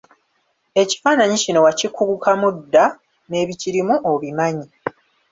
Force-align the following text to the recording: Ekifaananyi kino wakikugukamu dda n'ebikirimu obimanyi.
Ekifaananyi 0.81 1.35
kino 1.43 1.59
wakikugukamu 1.65 2.47
dda 2.57 2.85
n'ebikirimu 3.29 3.95
obimanyi. 4.11 4.67